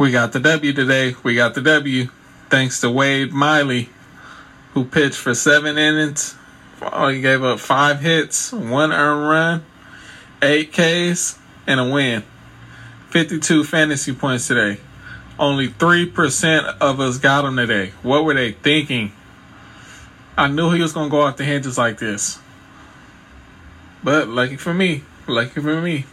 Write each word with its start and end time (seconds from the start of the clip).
We 0.00 0.12
got 0.12 0.32
the 0.32 0.40
W 0.40 0.72
today. 0.72 1.14
We 1.22 1.34
got 1.34 1.52
the 1.52 1.60
W. 1.60 2.08
Thanks 2.48 2.80
to 2.80 2.90
Wade 2.90 3.34
Miley, 3.34 3.90
who 4.72 4.86
pitched 4.86 5.18
for 5.18 5.34
seven 5.34 5.76
innings. 5.76 6.36
Oh, 6.80 7.08
he 7.08 7.20
gave 7.20 7.44
up 7.44 7.60
five 7.60 8.00
hits, 8.00 8.50
one 8.50 8.94
earned 8.94 9.28
run, 9.28 9.64
eight 10.40 10.72
Ks, 10.72 11.38
and 11.66 11.78
a 11.78 11.84
win. 11.84 12.24
52 13.10 13.62
fantasy 13.64 14.14
points 14.14 14.48
today. 14.48 14.80
Only 15.38 15.68
3% 15.68 16.78
of 16.80 16.98
us 16.98 17.18
got 17.18 17.44
him 17.44 17.58
today. 17.58 17.92
What 18.02 18.24
were 18.24 18.32
they 18.32 18.52
thinking? 18.52 19.12
I 20.34 20.48
knew 20.48 20.70
he 20.70 20.80
was 20.80 20.94
going 20.94 21.08
to 21.08 21.10
go 21.10 21.20
off 21.20 21.36
the 21.36 21.44
hinges 21.44 21.76
like 21.76 21.98
this. 21.98 22.38
But 24.02 24.28
lucky 24.28 24.56
for 24.56 24.72
me, 24.72 25.02
lucky 25.26 25.60
for 25.60 25.78
me, 25.82 26.06